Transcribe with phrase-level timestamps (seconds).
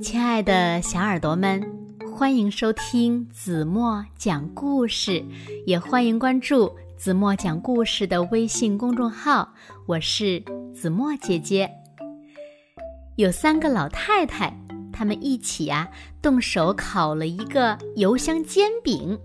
[0.00, 1.60] 亲爱的小耳朵们，
[2.12, 5.24] 欢迎收听子墨讲故事，
[5.66, 9.52] 也欢迎关注子墨讲故事的微信公众号。
[9.86, 10.40] 我是
[10.72, 11.68] 子墨姐姐。
[13.16, 14.56] 有三个老太太，
[14.92, 15.88] 她们一起呀
[16.22, 19.18] 动手烤了一个油香煎饼。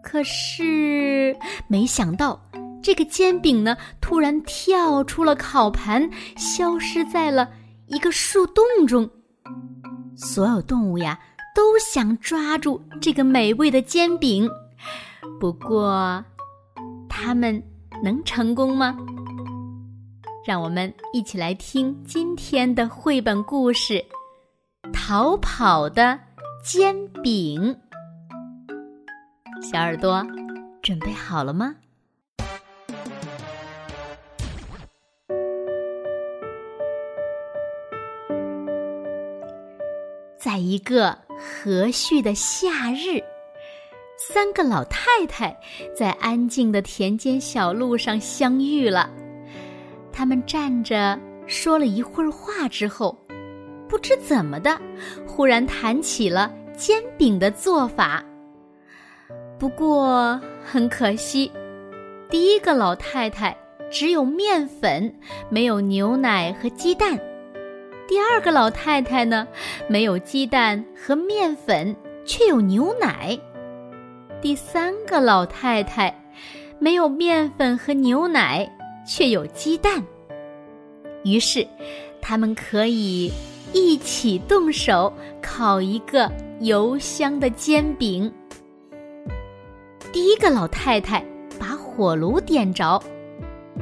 [0.00, 1.36] 可是
[1.66, 2.40] 没想到，
[2.80, 7.50] 这个煎饼呢，突然跳出了烤盘，消失在了
[7.86, 9.10] 一个树洞中。
[10.16, 11.18] 所有动物呀，
[11.54, 14.48] 都想抓住这个美味的煎饼，
[15.40, 16.24] 不过，
[17.08, 17.62] 它们
[18.02, 18.96] 能成功吗？
[20.46, 23.94] 让我们一起来听今天的绘本故事
[24.92, 26.18] 《逃跑的
[26.64, 27.60] 煎饼》。
[29.62, 30.26] 小耳朵，
[30.82, 31.74] 准备好了吗？
[40.50, 43.22] 在一个和煦的夏日，
[44.18, 45.56] 三个老太太
[45.94, 49.08] 在安静的田间小路上相遇了。
[50.12, 53.16] 他们站着说了一会儿话之后，
[53.88, 54.76] 不知怎么的，
[55.24, 58.20] 忽然谈起了煎饼的做法。
[59.56, 61.48] 不过很可惜，
[62.28, 63.56] 第一个老太太
[63.88, 65.14] 只有面粉，
[65.48, 67.16] 没有牛奶和鸡蛋。
[68.10, 69.46] 第二个老太太呢，
[69.86, 71.94] 没有鸡蛋和面粉，
[72.26, 73.38] 却有牛奶。
[74.42, 76.12] 第三个老太太
[76.80, 78.68] 没有面粉和牛奶，
[79.06, 80.04] 却有鸡蛋。
[81.22, 81.64] 于是，
[82.20, 83.30] 他们可以
[83.72, 88.32] 一起动手烤一个油香的煎饼。
[90.10, 91.24] 第一个老太太
[91.60, 93.00] 把火炉点着。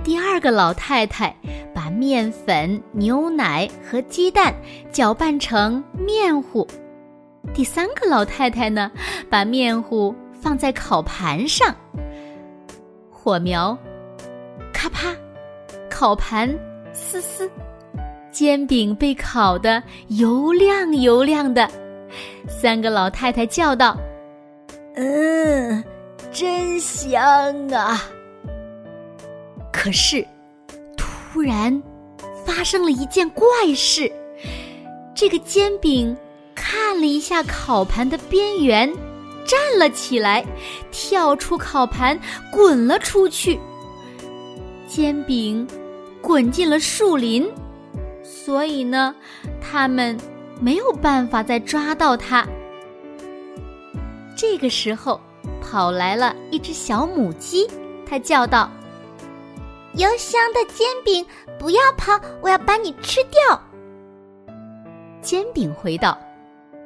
[0.05, 1.35] 第二个老太太
[1.99, 4.55] 面粉、牛奶和鸡蛋
[4.93, 6.65] 搅拌成面糊。
[7.53, 8.91] 第三个老太太呢，
[9.29, 11.75] 把面糊放在烤盘上。
[13.11, 13.77] 火苗，
[14.73, 15.13] 咔啪，
[15.91, 16.49] 烤盘
[16.93, 17.51] 嘶嘶，
[18.31, 21.69] 煎饼被烤得油亮油亮的。
[22.49, 23.99] 三个老太太叫道
[24.95, 25.83] ：“嗯，
[26.31, 27.11] 真香
[27.73, 28.01] 啊！”
[29.73, 30.25] 可是，
[31.31, 31.83] 突然
[32.45, 34.11] 发生了一件怪事。
[35.15, 36.17] 这个煎饼
[36.55, 38.91] 看了一下烤盘的边缘，
[39.45, 40.45] 站了起来，
[40.91, 42.19] 跳出烤盘，
[42.53, 43.59] 滚了出去。
[44.87, 45.67] 煎饼
[46.23, 47.47] 滚进了树林，
[48.23, 49.15] 所以呢，
[49.61, 50.17] 他们
[50.61, 52.47] 没有办法再抓到它。
[54.37, 55.21] 这个时候，
[55.61, 57.69] 跑来了一只小母鸡，
[58.09, 58.71] 它叫道。
[59.99, 61.27] 油香的煎饼，
[61.59, 62.13] 不要跑！
[62.41, 63.61] 我要把你吃掉。
[65.21, 66.17] 煎饼回道：“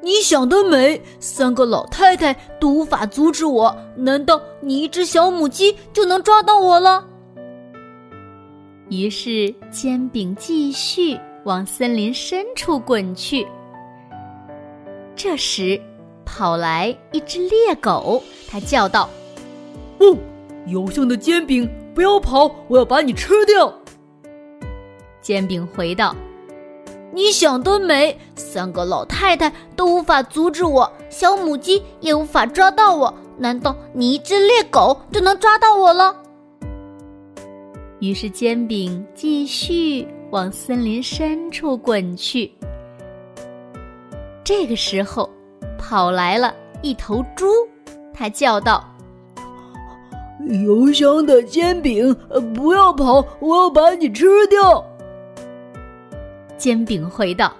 [0.00, 0.98] 你想得美！
[1.20, 7.06] 三个老太太都无法阻止我，难道你一只小母鸡就能抓到我了？”
[8.88, 13.46] 于是煎饼继续往森林深处滚去。
[15.14, 15.78] 这时，
[16.24, 19.10] 跑来一只猎狗，它叫道
[20.00, 20.16] ：“哦，
[20.66, 22.50] 油香的煎饼！”不要跑！
[22.68, 23.72] 我要把你吃掉。
[25.20, 26.14] 煎饼回道
[27.12, 28.18] ：“你想得美！
[28.34, 33.12] 三个老太太都无法阻止我，小母鸡也无法抓到我。
[33.38, 36.16] 难道你一只猎狗就能抓到我了？”
[38.00, 42.52] 于是煎饼继续往森林深处滚去。
[44.42, 45.30] 这个时候，
[45.78, 46.52] 跑来了
[46.82, 47.46] 一头猪，
[48.12, 48.91] 它叫道。
[50.46, 52.14] 油香的煎饼，
[52.54, 53.24] 不要跑！
[53.40, 54.84] 我要把你吃掉。
[56.58, 57.52] 煎饼回道：“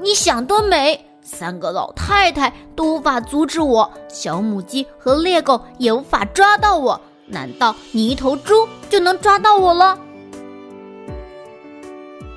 [0.00, 0.98] 你想得美！
[1.22, 7.00] 三个老太太都无法阻止我，小母鸡和猎狗也无法抓到我。
[7.26, 9.98] 难道你一头猪就能抓到我了？”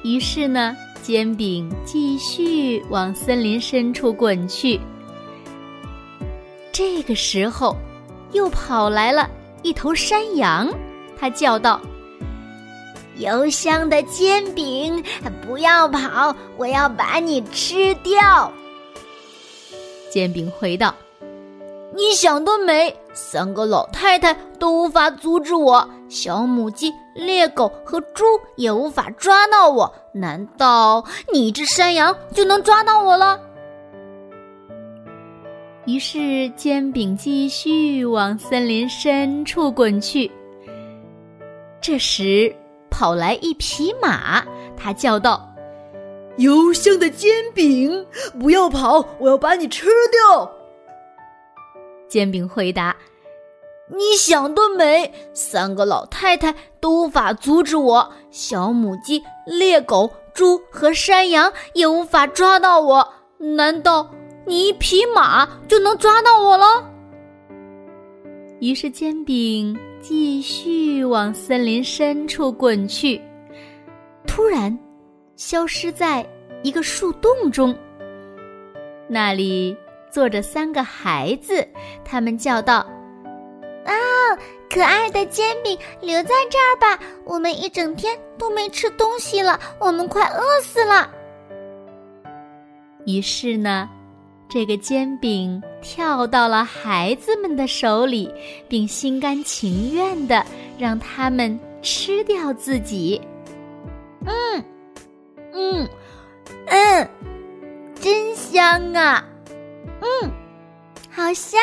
[0.04, 4.80] 于是呢，煎饼继续往森林深处滚去。
[6.72, 7.76] 这个时候，
[8.32, 9.30] 又跑来了。
[9.62, 10.68] 一头山羊，
[11.20, 11.80] 他叫道
[13.18, 15.04] ：“油香的煎饼，
[15.46, 16.36] 不要跑！
[16.58, 18.52] 我要把你吃掉。”
[20.10, 20.94] 煎饼回道
[21.96, 22.96] ：“你想得美！
[23.14, 28.24] 三个老太太都无法阻止我，小母鸡、猎狗和猪
[28.56, 29.94] 也无法抓到我。
[30.14, 33.40] 难道你一只山羊就能抓到我了？”
[35.92, 40.32] 于是，煎饼继续往森林深处滚去。
[41.82, 42.56] 这时，
[42.90, 44.42] 跑来一匹马，
[44.78, 45.54] 它叫道
[46.38, 48.06] ：“油香的煎饼！
[48.40, 50.50] 不要跑，我要把你吃掉！
[52.08, 52.96] 煎饼回答
[53.92, 55.14] ：“你想得美！
[55.34, 63.14] 三个老太太都无法阻止我，小母鸡、猎狗、猪和山羊也无法抓到我。
[63.40, 64.10] 难道
[64.46, 66.90] 你一匹马就能抓到我了？”
[68.60, 73.22] 于是煎饼继续往森林深处滚去，
[74.28, 74.78] 突然。
[75.38, 76.24] 消失在
[76.62, 77.76] 一个树洞中。
[79.08, 79.76] 那里
[80.12, 81.68] 坐着三个孩子，
[82.06, 82.86] 他们叫道
[83.84, 83.96] ：“啊，
[84.70, 87.04] 可爱的煎饼，留在这儿吧！
[87.26, 91.10] 我们一整天都没吃东西了，我们快饿死了。”
[93.08, 93.90] 于是呢，
[94.54, 98.30] 这个煎饼跳到了孩子们的手里，
[98.68, 100.46] 并心甘情愿的
[100.78, 103.22] 让他们吃掉自己。
[104.26, 104.64] 嗯。
[105.54, 105.88] 嗯，
[106.66, 107.10] 嗯，
[107.96, 109.24] 真香啊！
[110.02, 110.32] 嗯，
[111.10, 111.58] 好香。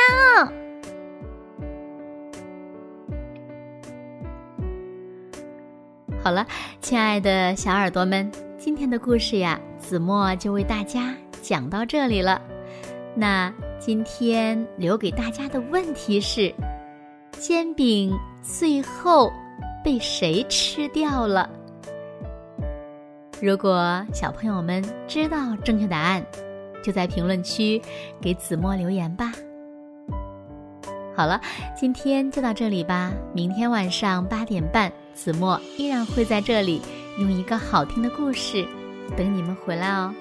[6.22, 6.46] 好了，
[6.80, 12.40] 亲爱的小耳朵们，今天的故事呀，子墨就为大家讲到这里了。
[13.14, 16.54] 那今天留给大家的问题是：
[17.32, 19.32] 煎饼最后
[19.84, 21.48] 被谁吃掉了？
[23.40, 26.24] 如果小朋友们知道正确答案，
[26.82, 27.80] 就在评论区
[28.20, 29.32] 给子墨留言吧。
[31.14, 31.40] 好了，
[31.76, 33.12] 今天就到这里吧。
[33.32, 36.80] 明天晚上八点半，子墨依然会在这里
[37.18, 38.64] 用一个好听的故事
[39.16, 40.14] 等你们回来哦。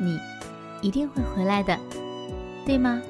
[0.00, 0.18] 你
[0.82, 1.78] 一定会回来的，
[2.66, 3.00] 对吗？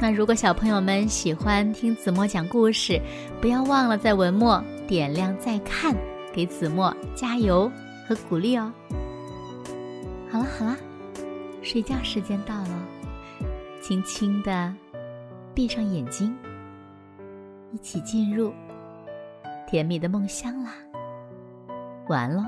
[0.00, 3.00] 那如果小朋友们喜欢听子墨讲故事，
[3.40, 5.94] 不要忘了在文末点亮再看，
[6.32, 7.70] 给子墨加油。
[8.08, 8.72] 和鼓励哦。
[10.28, 10.76] 好了好了，
[11.62, 12.82] 睡觉时间到了，
[13.80, 14.74] 轻轻的
[15.54, 16.36] 闭上眼睛，
[17.70, 18.52] 一起进入
[19.68, 20.72] 甜蜜的梦乡啦。
[22.08, 22.42] 晚安喽。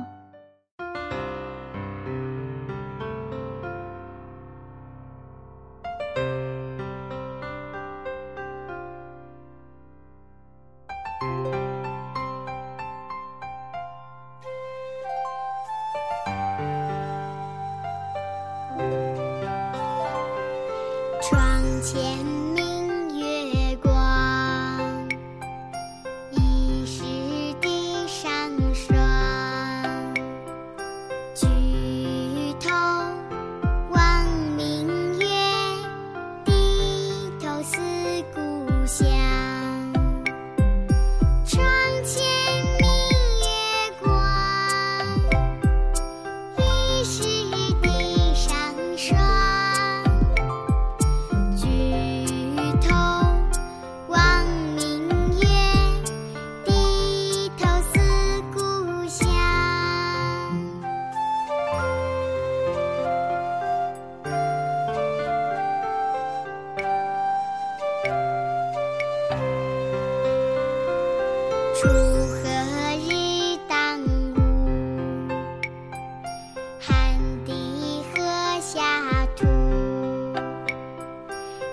[21.32, 22.21] 窗前。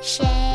[0.01, 0.49] 谁